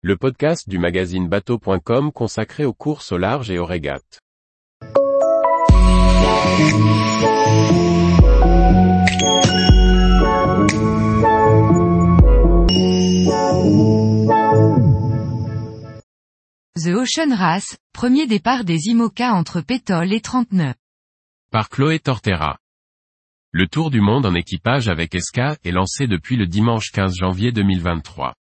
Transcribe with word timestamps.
le 0.00 0.16
podcast 0.16 0.68
du 0.68 0.78
magazine 0.78 1.28
bateau.com 1.28 2.12
consacré 2.12 2.64
aux 2.64 2.72
courses 2.72 3.10
au 3.10 3.18
large 3.18 3.50
et 3.50 3.58
aux 3.58 3.66
régates. 3.66 4.20
The 16.76 16.94
Ocean 16.94 17.34
Race, 17.34 17.76
premier 17.92 18.28
départ 18.28 18.62
des 18.62 18.78
IMOCA 18.90 19.32
entre 19.32 19.60
Pétole 19.60 20.12
et 20.12 20.20
39. 20.20 20.76
Par 21.50 21.68
Chloé 21.68 21.98
Tortera. 21.98 22.58
Le 23.50 23.66
tour 23.66 23.90
du 23.90 24.00
monde 24.00 24.26
en 24.26 24.34
équipage 24.34 24.88
avec 24.88 25.16
Esca 25.16 25.56
est 25.64 25.72
lancé 25.72 26.06
depuis 26.06 26.36
le 26.36 26.46
dimanche 26.46 26.92
15 26.92 27.16
janvier 27.16 27.50
2023. 27.50 28.37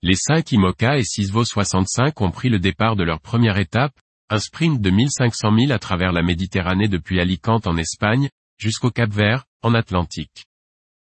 Les 0.00 0.14
5 0.14 0.52
IMOCA 0.52 0.98
et 0.98 1.02
6 1.02 1.32
VO 1.32 1.44
65 1.44 2.20
ont 2.20 2.30
pris 2.30 2.48
le 2.48 2.60
départ 2.60 2.94
de 2.94 3.02
leur 3.02 3.20
première 3.20 3.58
étape, 3.58 3.98
un 4.30 4.38
sprint 4.38 4.80
de 4.80 4.90
1500 4.90 5.50
milles 5.50 5.72
à 5.72 5.80
travers 5.80 6.12
la 6.12 6.22
Méditerranée 6.22 6.86
depuis 6.86 7.18
Alicante 7.18 7.66
en 7.66 7.76
Espagne, 7.76 8.28
jusqu'au 8.58 8.92
Cap 8.92 9.10
Vert, 9.10 9.46
en 9.60 9.74
Atlantique. 9.74 10.46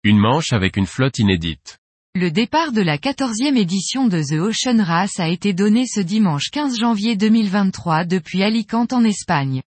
Une 0.03 0.19
manche 0.19 0.53
avec 0.53 0.77
une 0.77 0.85
flotte 0.85 1.17
inédite. 1.17 1.79
Le 2.13 2.29
départ 2.29 2.71
de 2.71 2.81
la 2.81 2.99
14e 2.99 3.57
édition 3.57 4.07
de 4.07 4.21
The 4.21 4.39
Ocean 4.39 4.83
Race 4.83 5.19
a 5.19 5.27
été 5.27 5.53
donné 5.53 5.87
ce 5.87 5.99
dimanche 5.99 6.51
15 6.51 6.77
janvier 6.77 7.15
2023 7.15 8.05
depuis 8.05 8.43
Alicante 8.43 8.93
en 8.93 9.03
Espagne. 9.03 9.63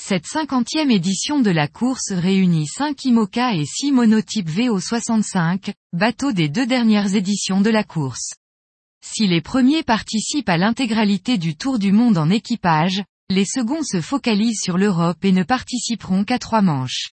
Cette 0.00 0.26
cinquantième 0.26 0.92
édition 0.92 1.40
de 1.40 1.50
la 1.50 1.66
course 1.66 2.12
réunit 2.12 2.68
5 2.68 3.06
IMOCA 3.06 3.56
et 3.56 3.64
6 3.64 3.90
monotypes 3.90 4.48
VO65, 4.48 5.72
bateaux 5.92 6.30
des 6.30 6.48
deux 6.48 6.66
dernières 6.66 7.16
éditions 7.16 7.60
de 7.60 7.70
la 7.70 7.82
course. 7.82 8.34
Si 9.04 9.26
les 9.26 9.40
premiers 9.40 9.82
participent 9.82 10.48
à 10.48 10.56
l'intégralité 10.56 11.36
du 11.36 11.56
Tour 11.56 11.78
du 11.78 11.92
Monde 11.92 12.18
en 12.18 12.30
équipage, 12.30 13.02
les 13.28 13.44
seconds 13.44 13.82
se 13.82 14.00
focalisent 14.00 14.60
sur 14.62 14.78
l'Europe 14.78 15.24
et 15.24 15.32
ne 15.32 15.42
participeront 15.42 16.24
qu'à 16.24 16.38
trois 16.38 16.62
manches. 16.62 17.10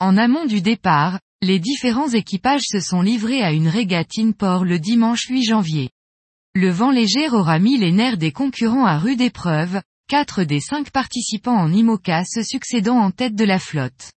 En 0.00 0.16
amont 0.16 0.44
du 0.44 0.60
départ, 0.60 1.18
les 1.42 1.58
différents 1.58 2.08
équipages 2.08 2.64
se 2.66 2.80
sont 2.80 3.02
livrés 3.02 3.42
à 3.42 3.52
une 3.52 3.68
régate 3.68 4.18
in-port 4.18 4.64
le 4.64 4.78
dimanche 4.78 5.26
8 5.28 5.44
janvier. 5.44 5.90
Le 6.54 6.70
vent 6.70 6.90
léger 6.90 7.28
aura 7.30 7.58
mis 7.58 7.78
les 7.78 7.90
nerfs 7.90 8.18
des 8.18 8.32
concurrents 8.32 8.86
à 8.86 8.98
rude 8.98 9.20
épreuve, 9.20 9.80
quatre 10.08 10.44
des 10.44 10.60
cinq 10.60 10.90
participants 10.90 11.56
en 11.56 11.72
IMOCA 11.72 12.24
se 12.24 12.42
succédant 12.42 12.98
en 12.98 13.10
tête 13.10 13.34
de 13.34 13.44
la 13.44 13.58
flotte. 13.58 14.12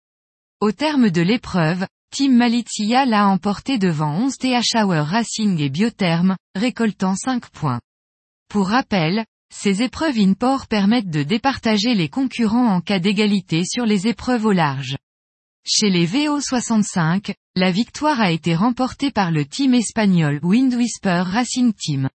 Au 0.60 0.72
terme 0.72 1.10
de 1.10 1.22
l'épreuve, 1.22 1.86
Team 2.16 2.34
Malizia 2.34 3.04
l'a 3.04 3.28
emporté 3.28 3.76
devant 3.76 4.10
11 4.10 4.38
TH 4.38 4.74
Hour 4.76 5.04
Racing 5.04 5.60
et 5.60 5.68
Biotherm, 5.68 6.34
récoltant 6.54 7.14
5 7.14 7.50
points. 7.50 7.78
Pour 8.48 8.68
rappel, 8.68 9.26
ces 9.54 9.82
épreuves 9.82 10.18
in-port 10.18 10.66
permettent 10.66 11.10
de 11.10 11.22
départager 11.22 11.94
les 11.94 12.08
concurrents 12.08 12.72
en 12.72 12.80
cas 12.80 13.00
d'égalité 13.00 13.64
sur 13.66 13.84
les 13.84 14.06
épreuves 14.06 14.46
au 14.46 14.52
large. 14.52 14.96
Chez 15.66 15.90
les 15.90 16.06
VO65, 16.06 17.34
la 17.54 17.70
victoire 17.70 18.18
a 18.18 18.30
été 18.30 18.54
remportée 18.54 19.10
par 19.10 19.30
le 19.30 19.44
team 19.44 19.74
espagnol 19.74 20.40
Wind 20.42 20.72
Whisper 20.72 21.22
Racing 21.26 21.74
Team. 21.74 22.08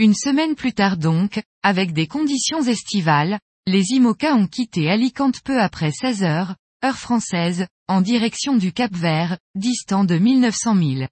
Une 0.00 0.14
semaine 0.14 0.56
plus 0.56 0.72
tard 0.72 0.96
donc, 0.96 1.40
avec 1.62 1.92
des 1.92 2.08
conditions 2.08 2.62
estivales, 2.62 3.38
les 3.68 3.84
IMOCA 3.92 4.34
ont 4.34 4.48
quitté 4.48 4.90
Alicante 4.90 5.42
peu 5.44 5.60
après 5.60 5.92
16 5.92 6.24
heures, 6.24 6.56
heure 6.84 6.98
française, 6.98 7.68
en 7.88 8.02
direction 8.02 8.56
du 8.56 8.72
Cap 8.72 8.94
Vert, 8.94 9.38
distant 9.54 10.04
de 10.04 10.18
1900 10.18 10.74
milles. 10.74 11.08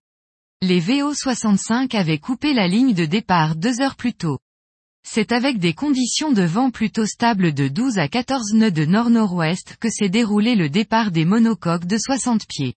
Les 0.63 0.81
VO65 0.81 1.97
avaient 1.97 2.19
coupé 2.19 2.53
la 2.53 2.69
ligne 2.69 2.93
de 2.93 3.07
départ 3.07 3.57
deux 3.57 3.81
heures 3.81 3.97
plus 3.97 4.13
tôt. 4.13 4.39
C'est 5.09 5.33
avec 5.33 5.59
des 5.59 5.73
conditions 5.73 6.33
de 6.33 6.43
vent 6.43 6.71
plutôt 6.71 7.07
stables 7.07 7.55
de 7.55 7.69
12 7.69 7.99
à 7.99 8.09
14 8.09 8.53
nœuds 8.55 8.71
de 8.71 8.85
nord-nord-ouest 8.85 9.77
que 9.81 9.89
s'est 9.89 10.09
déroulé 10.09 10.55
le 10.55 10.69
départ 10.69 11.13
des 11.13 11.25
monocoques 11.25 11.87
de 11.87 11.97
60 11.97 12.47
pieds. 12.47 12.75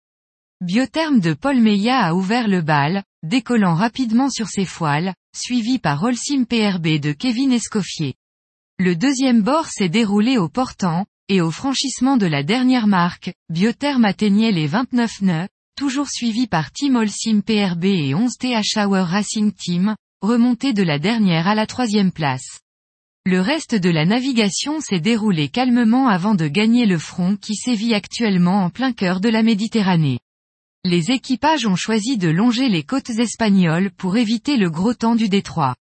Biotherme 0.62 1.20
de 1.20 1.34
Paul 1.34 1.60
Meillat 1.60 2.00
a 2.00 2.14
ouvert 2.14 2.48
le 2.48 2.62
bal, 2.62 3.04
décollant 3.24 3.76
rapidement 3.76 4.30
sur 4.30 4.48
ses 4.48 4.66
foiles, 4.66 5.14
suivi 5.36 5.80
par 5.80 6.04
Holcim 6.04 6.46
PRB 6.46 7.00
de 7.00 7.14
Kevin 7.14 7.52
Escoffier. 7.52 8.16
Le 8.80 8.96
deuxième 8.96 9.42
bord 9.42 9.68
s'est 9.68 9.90
déroulé 9.90 10.38
au 10.38 10.50
portant, 10.50 11.06
et 11.30 11.42
au 11.42 11.52
franchissement 11.52 12.18
de 12.18 12.26
la 12.26 12.44
dernière 12.44 12.88
marque, 12.88 13.34
Biotherme 13.50 14.06
atteignait 14.06 14.52
les 14.52 14.68
29 14.68 15.22
nœuds, 15.22 15.48
toujours 15.76 16.10
suivi 16.10 16.48
par 16.48 16.72
Team 16.72 16.96
Holcim 16.96 17.42
PRB 17.42 17.86
et 17.86 18.16
11 18.16 18.38
TH 18.38 18.78
Hour 18.78 19.06
Racing 19.06 19.52
Team, 19.52 19.96
remonté 20.22 20.74
de 20.74 20.84
la 20.84 21.00
dernière 21.00 21.48
à 21.48 21.56
la 21.56 21.66
troisième 21.66 22.12
place. 22.12 22.62
Le 23.26 23.42
reste 23.42 23.76
de 23.76 23.90
la 23.90 24.06
navigation 24.06 24.80
s'est 24.80 25.02
déroulé 25.02 25.50
calmement 25.50 26.08
avant 26.08 26.36
de 26.36 26.48
gagner 26.48 26.86
le 26.86 26.98
front 26.98 27.36
qui 27.36 27.56
sévit 27.56 27.94
actuellement 27.94 28.64
en 28.64 28.70
plein 28.70 28.94
cœur 28.94 29.20
de 29.20 29.30
la 29.30 29.44
Méditerranée 29.44 30.20
les 30.88 31.12
équipages 31.12 31.66
ont 31.66 31.76
choisi 31.76 32.18
de 32.18 32.30
longer 32.30 32.70
les 32.70 32.84
côtes 32.84 33.10
espagnoles 33.10 33.92
pour 33.92 34.18
éviter 34.18 34.58
le 34.58 34.70
gros 34.70 34.94
temps 34.94 35.16
du 35.16 35.28
détroit. 35.28 35.76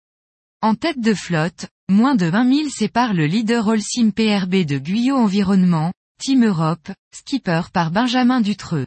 En 0.62 0.74
tête 0.74 1.00
de 1.00 1.14
flotte, 1.14 1.68
moins 1.88 2.14
de 2.14 2.26
20 2.26 2.54
000 2.54 2.68
séparent 2.68 3.14
le 3.14 3.26
leader 3.26 3.66
Holcim 3.66 4.10
PRB 4.10 4.64
de 4.64 4.78
Guyot 4.78 5.16
Environnement, 5.16 5.92
Team 6.20 6.44
Europe, 6.44 6.90
skipper 7.14 7.62
par 7.72 7.90
Benjamin 7.90 8.40
Dutreux. 8.40 8.86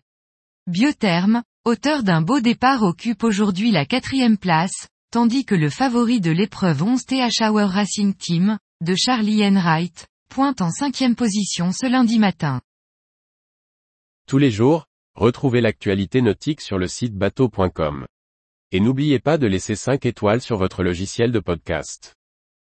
Biotherme, 0.67 1.43
auteur 1.65 2.03
d'un 2.03 2.21
beau 2.21 2.39
départ 2.39 2.83
occupe 2.83 3.23
aujourd'hui 3.23 3.71
la 3.71 3.85
quatrième 3.85 4.37
place, 4.37 4.87
tandis 5.11 5.45
que 5.45 5.55
le 5.55 5.69
favori 5.69 6.21
de 6.21 6.31
l'épreuve 6.31 6.83
11 6.83 7.05
TH 7.05 7.41
Hour 7.41 7.69
Racing 7.69 8.13
Team, 8.13 8.57
de 8.81 8.95
Charlie 8.95 9.45
Enright, 9.45 10.07
pointe 10.29 10.61
en 10.61 10.71
cinquième 10.71 11.16
position 11.16 11.71
ce 11.71 11.85
lundi 11.85 12.19
matin. 12.19 12.61
Tous 14.27 14.37
les 14.37 14.51
jours, 14.51 14.85
Retrouvez 15.19 15.59
l'actualité 15.59 16.21
nautique 16.21 16.61
sur 16.61 16.77
le 16.77 16.87
site 16.87 17.13
bateau.com. 17.13 18.05
Et 18.71 18.79
n'oubliez 18.79 19.19
pas 19.19 19.37
de 19.37 19.47
laisser 19.47 19.75
5 19.75 20.05
étoiles 20.05 20.39
sur 20.39 20.55
votre 20.55 20.81
logiciel 20.81 21.33
de 21.33 21.39
podcast. 21.39 22.16